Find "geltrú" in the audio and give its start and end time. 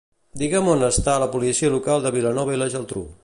2.77-3.07